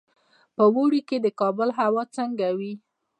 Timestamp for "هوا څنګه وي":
1.79-2.73